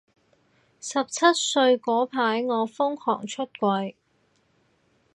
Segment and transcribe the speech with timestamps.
[0.79, 3.93] 十七歲嗰排我瘋狂出櫃